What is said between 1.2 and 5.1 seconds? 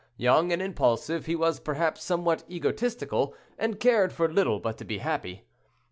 he was, perhaps, somewhat egotistical, and cared for little but to be